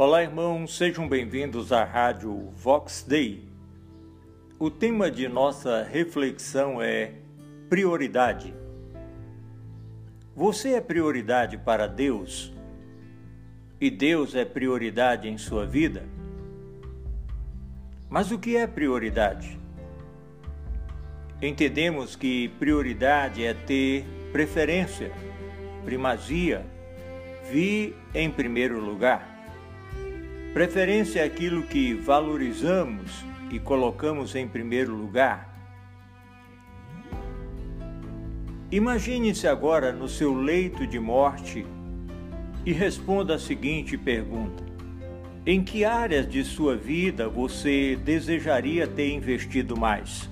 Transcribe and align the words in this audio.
Olá, 0.00 0.22
irmãos, 0.22 0.76
sejam 0.76 1.08
bem-vindos 1.08 1.72
à 1.72 1.82
Rádio 1.82 2.52
Vox 2.54 3.04
Day. 3.04 3.48
O 4.56 4.70
tema 4.70 5.10
de 5.10 5.26
nossa 5.26 5.82
reflexão 5.82 6.80
é 6.80 7.14
prioridade. 7.68 8.54
Você 10.36 10.74
é 10.74 10.80
prioridade 10.80 11.58
para 11.58 11.88
Deus 11.88 12.54
e 13.80 13.90
Deus 13.90 14.36
é 14.36 14.44
prioridade 14.44 15.28
em 15.28 15.36
sua 15.36 15.66
vida? 15.66 16.04
Mas 18.08 18.30
o 18.30 18.38
que 18.38 18.56
é 18.56 18.68
prioridade? 18.68 19.58
Entendemos 21.42 22.14
que 22.14 22.50
prioridade 22.50 23.44
é 23.44 23.52
ter 23.52 24.04
preferência, 24.30 25.10
primazia, 25.84 26.64
vir 27.50 27.96
em 28.14 28.30
primeiro 28.30 28.78
lugar. 28.78 29.37
Preferência 30.54 31.20
é 31.20 31.24
aquilo 31.24 31.62
que 31.62 31.92
valorizamos 31.92 33.22
e 33.50 33.58
colocamos 33.58 34.34
em 34.34 34.48
primeiro 34.48 34.94
lugar. 34.94 35.46
Imagine-se 38.72 39.46
agora 39.46 39.92
no 39.92 40.08
seu 40.08 40.34
leito 40.34 40.86
de 40.86 40.98
morte 40.98 41.66
e 42.64 42.72
responda 42.72 43.34
a 43.34 43.38
seguinte 43.38 43.96
pergunta: 43.98 44.64
Em 45.46 45.62
que 45.62 45.84
áreas 45.84 46.26
de 46.26 46.42
sua 46.42 46.76
vida 46.76 47.28
você 47.28 47.96
desejaria 47.96 48.86
ter 48.86 49.12
investido 49.12 49.76
mais? 49.76 50.28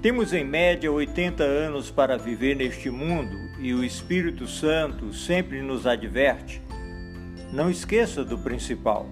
Temos 0.00 0.32
em 0.32 0.44
média 0.44 0.90
80 0.90 1.44
anos 1.44 1.90
para 1.90 2.16
viver 2.16 2.56
neste 2.56 2.88
mundo 2.88 3.36
e 3.60 3.74
o 3.74 3.84
Espírito 3.84 4.46
Santo 4.46 5.12
sempre 5.12 5.60
nos 5.60 5.86
adverte 5.86 6.62
não 7.52 7.68
esqueça 7.68 8.24
do 8.24 8.38
principal. 8.38 9.06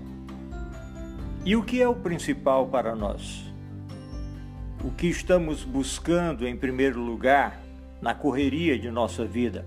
E 1.45 1.57
o 1.57 1.63
que 1.63 1.83
é 1.83 1.89
o 1.89 1.95
principal 1.95 2.69
para 2.69 2.95
nós? 2.95 3.45
O 4.85 4.91
que 4.93 5.09
estamos 5.09 5.65
buscando 5.65 6.47
em 6.47 6.57
primeiro 6.57 7.01
lugar 7.01 7.61
na 8.01 8.15
correria 8.15 8.79
de 8.79 8.91
nossa 8.91 9.25
vida? 9.25 9.67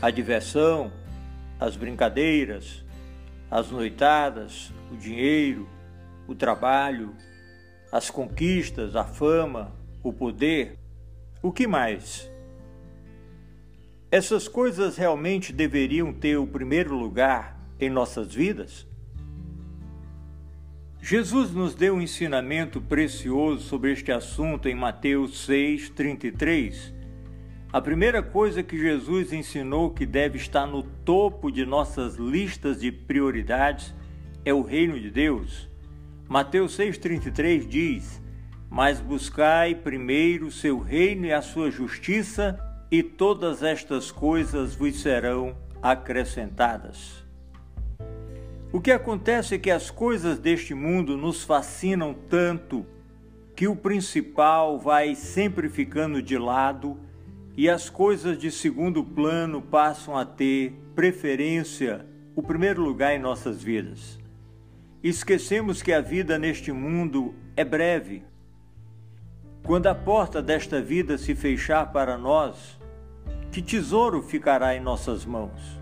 A 0.00 0.10
diversão, 0.10 0.90
as 1.60 1.76
brincadeiras, 1.76 2.82
as 3.50 3.70
noitadas, 3.70 4.72
o 4.90 4.96
dinheiro, 4.96 5.68
o 6.26 6.34
trabalho, 6.34 7.14
as 7.92 8.10
conquistas, 8.10 8.96
a 8.96 9.04
fama, 9.04 9.70
o 10.02 10.12
poder. 10.12 10.78
O 11.42 11.52
que 11.52 11.66
mais? 11.66 12.30
Essas 14.14 14.46
coisas 14.46 14.96
realmente 14.96 15.52
deveriam 15.52 16.12
ter 16.12 16.36
o 16.36 16.46
primeiro 16.46 16.96
lugar 16.96 17.58
em 17.80 17.90
nossas 17.90 18.32
vidas? 18.32 18.86
Jesus 21.02 21.50
nos 21.50 21.74
deu 21.74 21.96
um 21.96 22.00
ensinamento 22.00 22.80
precioso 22.80 23.62
sobre 23.62 23.90
este 23.90 24.12
assunto 24.12 24.68
em 24.68 24.74
Mateus 24.76 25.44
6:33. 25.48 26.94
A 27.72 27.80
primeira 27.80 28.22
coisa 28.22 28.62
que 28.62 28.78
Jesus 28.78 29.32
ensinou 29.32 29.90
que 29.90 30.06
deve 30.06 30.38
estar 30.38 30.64
no 30.64 30.84
topo 30.84 31.50
de 31.50 31.66
nossas 31.66 32.14
listas 32.14 32.80
de 32.80 32.92
prioridades 32.92 33.92
é 34.44 34.54
o 34.54 34.62
reino 34.62 35.00
de 35.00 35.10
Deus. 35.10 35.68
Mateus 36.28 36.76
6:33 36.76 37.66
diz: 37.66 38.22
"Mas 38.70 39.00
buscai 39.00 39.74
primeiro 39.74 40.46
o 40.46 40.52
seu 40.52 40.78
reino 40.78 41.26
e 41.26 41.32
a 41.32 41.42
sua 41.42 41.68
justiça, 41.68 42.56
e 42.90 43.02
todas 43.02 43.62
estas 43.62 44.10
coisas 44.10 44.74
vos 44.74 45.00
serão 45.00 45.56
acrescentadas. 45.82 47.24
O 48.72 48.80
que 48.80 48.90
acontece 48.90 49.54
é 49.54 49.58
que 49.58 49.70
as 49.70 49.90
coisas 49.90 50.38
deste 50.38 50.74
mundo 50.74 51.16
nos 51.16 51.44
fascinam 51.44 52.14
tanto 52.28 52.84
que 53.54 53.68
o 53.68 53.76
principal 53.76 54.78
vai 54.78 55.14
sempre 55.14 55.68
ficando 55.68 56.20
de 56.20 56.36
lado 56.36 56.98
e 57.56 57.68
as 57.68 57.88
coisas 57.88 58.36
de 58.36 58.50
segundo 58.50 59.04
plano 59.04 59.62
passam 59.62 60.16
a 60.16 60.24
ter 60.24 60.72
preferência, 60.94 62.04
o 62.34 62.42
primeiro 62.42 62.82
lugar 62.82 63.14
em 63.14 63.18
nossas 63.20 63.62
vidas. 63.62 64.18
Esquecemos 65.02 65.80
que 65.80 65.92
a 65.92 66.00
vida 66.00 66.38
neste 66.38 66.72
mundo 66.72 67.34
é 67.56 67.64
breve. 67.64 68.24
Quando 69.62 69.86
a 69.86 69.94
porta 69.94 70.42
desta 70.42 70.80
vida 70.80 71.16
se 71.16 71.34
fechar 71.34 71.92
para 71.92 72.18
nós, 72.18 72.78
que 73.54 73.62
tesouro 73.62 74.20
ficará 74.20 74.74
em 74.74 74.80
nossas 74.80 75.24
mãos? 75.24 75.78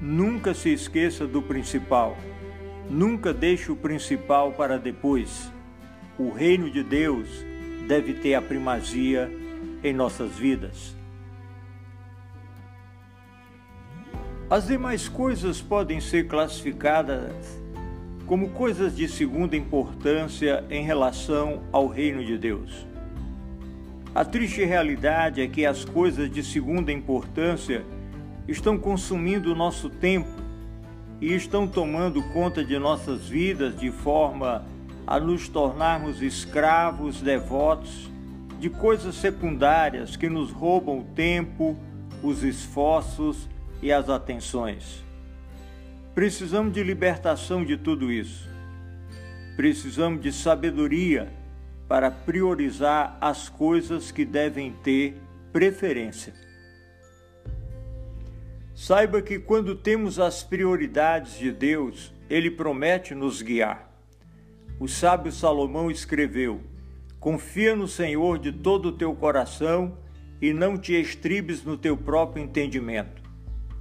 Nunca 0.00 0.54
se 0.54 0.72
esqueça 0.72 1.26
do 1.26 1.42
principal. 1.42 2.16
Nunca 2.88 3.34
deixe 3.34 3.72
o 3.72 3.76
principal 3.76 4.52
para 4.52 4.78
depois. 4.78 5.52
O 6.16 6.30
reino 6.30 6.70
de 6.70 6.84
Deus 6.84 7.28
deve 7.88 8.14
ter 8.14 8.34
a 8.34 8.40
primazia 8.40 9.28
em 9.82 9.92
nossas 9.92 10.30
vidas. 10.36 10.94
As 14.48 14.68
demais 14.68 15.08
coisas 15.08 15.60
podem 15.60 16.00
ser 16.00 16.28
classificadas 16.28 17.34
como 18.26 18.50
coisas 18.50 18.94
de 18.94 19.08
segunda 19.08 19.56
importância 19.56 20.64
em 20.70 20.84
relação 20.84 21.64
ao 21.72 21.88
reino 21.88 22.24
de 22.24 22.38
Deus. 22.38 22.87
A 24.18 24.24
triste 24.24 24.64
realidade 24.64 25.40
é 25.40 25.46
que 25.46 25.64
as 25.64 25.84
coisas 25.84 26.28
de 26.28 26.42
segunda 26.42 26.90
importância 26.90 27.84
estão 28.48 28.76
consumindo 28.76 29.52
o 29.52 29.54
nosso 29.54 29.88
tempo 29.88 30.42
e 31.20 31.32
estão 31.32 31.68
tomando 31.68 32.20
conta 32.32 32.64
de 32.64 32.76
nossas 32.80 33.28
vidas 33.28 33.78
de 33.78 33.92
forma 33.92 34.64
a 35.06 35.20
nos 35.20 35.48
tornarmos 35.48 36.20
escravos 36.20 37.22
devotos 37.22 38.10
de 38.58 38.68
coisas 38.68 39.14
secundárias 39.14 40.16
que 40.16 40.28
nos 40.28 40.50
roubam 40.50 40.98
o 40.98 41.04
tempo, 41.14 41.78
os 42.20 42.42
esforços 42.42 43.48
e 43.80 43.92
as 43.92 44.08
atenções. 44.08 45.04
Precisamos 46.12 46.72
de 46.72 46.82
libertação 46.82 47.64
de 47.64 47.76
tudo 47.76 48.10
isso. 48.10 48.48
Precisamos 49.54 50.20
de 50.20 50.32
sabedoria 50.32 51.28
para 51.88 52.10
priorizar 52.10 53.16
as 53.18 53.48
coisas 53.48 54.12
que 54.12 54.24
devem 54.24 54.72
ter 54.84 55.16
preferência. 55.50 56.34
Saiba 58.74 59.22
que 59.22 59.38
quando 59.38 59.74
temos 59.74 60.20
as 60.20 60.44
prioridades 60.44 61.38
de 61.38 61.50
Deus, 61.50 62.12
Ele 62.28 62.50
promete 62.50 63.14
nos 63.14 63.40
guiar. 63.40 63.90
O 64.78 64.86
sábio 64.86 65.32
Salomão 65.32 65.90
escreveu: 65.90 66.60
Confia 67.18 67.74
no 67.74 67.88
Senhor 67.88 68.38
de 68.38 68.52
todo 68.52 68.90
o 68.90 68.92
teu 68.92 69.14
coração 69.14 69.96
e 70.40 70.52
não 70.52 70.78
te 70.78 70.92
estribes 70.92 71.64
no 71.64 71.76
teu 71.76 71.96
próprio 71.96 72.44
entendimento. 72.44 73.22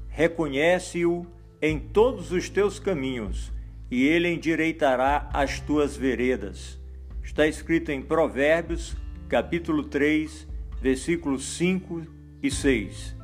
Reconhece-o 0.08 1.28
em 1.62 1.78
todos 1.78 2.32
os 2.32 2.50
teus 2.50 2.80
caminhos, 2.80 3.52
e 3.92 4.08
ele 4.08 4.30
endireitará 4.30 5.30
as 5.32 5.60
tuas 5.60 5.96
veredas 5.96 6.80
está 7.28 7.46
escrito 7.46 7.92
em 7.92 8.02
Provérbios, 8.02 8.96
capítulo 9.28 9.84
3, 9.84 10.48
versículos 10.82 11.44
5 11.58 12.04
e 12.42 12.50
6. 12.50 13.16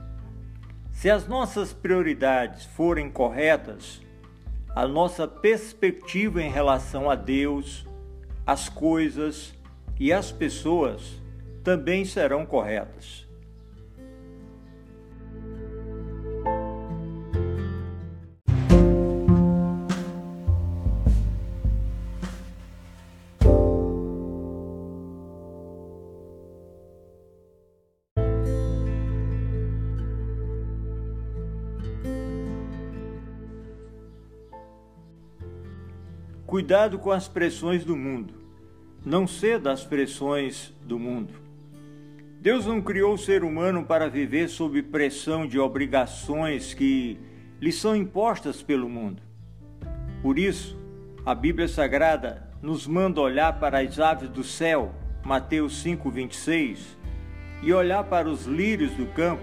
Se 0.91 1.09
as 1.09 1.25
nossas 1.25 1.72
prioridades 1.72 2.66
forem 2.66 3.09
corretas, 3.09 4.02
a 4.75 4.86
nossa 4.86 5.25
perspectiva 5.25 6.44
em 6.44 6.52
relação 6.52 7.09
a 7.09 7.16
Deus, 7.16 7.88
as 8.46 8.68
coisas 8.68 9.56
e 9.97 10.12
as 10.12 10.34
pessoas 10.34 11.22
também 11.63 12.03
serão 12.03 12.46
corretas. 12.46 13.25
Cuidado 36.54 37.00
com 37.00 37.10
as 37.10 37.28
pressões 37.28 37.84
do 37.84 37.98
mundo. 37.98 38.36
Não 39.04 39.26
ceda 39.26 39.72
às 39.72 39.84
pressões 39.84 40.72
do 40.84 41.00
mundo. 41.00 41.34
Deus 42.40 42.68
não 42.68 42.80
criou 42.80 43.16
o 43.16 43.18
ser 43.18 43.44
humano 43.44 43.84
para 43.84 44.08
viver 44.08 44.48
sob 44.48 44.84
pressão 44.84 45.48
de 45.48 45.58
obrigações 45.58 46.72
que 46.76 47.18
lhe 47.60 47.72
são 47.72 47.96
impostas 47.96 48.62
pelo 48.62 48.88
mundo. 48.88 49.20
Por 50.22 50.38
isso, 50.38 50.78
a 51.26 51.34
Bíblia 51.34 51.68
Sagrada 51.68 52.48
nos 52.62 52.86
manda 52.86 53.20
olhar 53.20 53.60
para 53.60 53.80
as 53.80 54.00
aves 54.00 54.30
do 54.30 54.44
céu, 54.44 54.94
Mateus 55.26 55.82
5:26, 55.82 56.96
e 57.64 57.74
olhar 57.74 58.04
para 58.04 58.30
os 58.30 58.46
lírios 58.46 58.92
do 58.92 59.08
campo, 59.08 59.42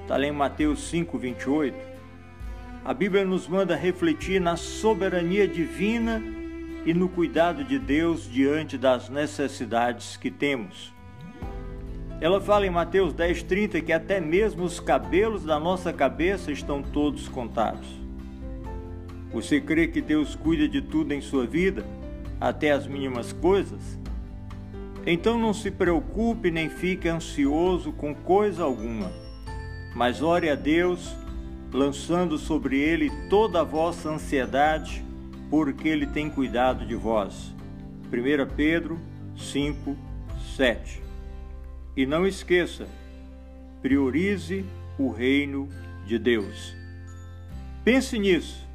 está 0.00 0.16
lá 0.16 0.24
em 0.24 0.32
Mateus 0.32 0.80
5:28. 0.90 1.76
A 2.86 2.94
Bíblia 2.94 3.26
nos 3.26 3.46
manda 3.46 3.76
refletir 3.76 4.40
na 4.40 4.56
soberania 4.56 5.46
divina 5.46 6.37
e 6.84 6.94
no 6.94 7.08
cuidado 7.08 7.64
de 7.64 7.78
Deus 7.78 8.30
diante 8.30 8.78
das 8.78 9.08
necessidades 9.08 10.16
que 10.16 10.30
temos. 10.30 10.92
Ela 12.20 12.40
fala 12.40 12.66
em 12.66 12.70
Mateus 12.70 13.14
10,30 13.14 13.82
que 13.82 13.92
até 13.92 14.20
mesmo 14.20 14.64
os 14.64 14.80
cabelos 14.80 15.44
da 15.44 15.60
nossa 15.60 15.92
cabeça 15.92 16.50
estão 16.50 16.82
todos 16.82 17.28
contados. 17.28 17.86
Você 19.32 19.60
crê 19.60 19.86
que 19.86 20.00
Deus 20.00 20.34
cuida 20.34 20.66
de 20.66 20.80
tudo 20.80 21.12
em 21.12 21.20
sua 21.20 21.46
vida, 21.46 21.84
até 22.40 22.72
as 22.72 22.86
mínimas 22.86 23.32
coisas? 23.32 23.98
Então 25.06 25.38
não 25.38 25.54
se 25.54 25.70
preocupe 25.70 26.50
nem 26.50 26.68
fique 26.68 27.08
ansioso 27.08 27.92
com 27.92 28.14
coisa 28.14 28.64
alguma, 28.64 29.12
mas 29.94 30.20
ore 30.20 30.50
a 30.50 30.54
Deus, 30.54 31.14
lançando 31.72 32.36
sobre 32.36 32.78
Ele 32.78 33.10
toda 33.30 33.60
a 33.60 33.64
vossa 33.64 34.10
ansiedade, 34.10 35.04
porque 35.50 35.88
Ele 35.88 36.06
tem 36.06 36.28
cuidado 36.28 36.86
de 36.86 36.94
vós. 36.94 37.54
1 38.06 38.54
Pedro 38.54 38.98
5, 39.36 39.96
7. 40.56 41.02
E 41.96 42.06
não 42.06 42.26
esqueça, 42.26 42.86
priorize 43.82 44.64
o 44.98 45.10
reino 45.10 45.68
de 46.06 46.18
Deus. 46.18 46.76
Pense 47.84 48.18
nisso 48.18 48.66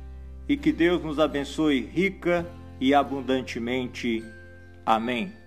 e 0.48 0.58
que 0.58 0.72
Deus 0.72 1.04
nos 1.04 1.20
abençoe 1.20 1.82
rica 1.82 2.46
e 2.80 2.94
abundantemente. 2.94 4.24
Amém. 4.86 5.43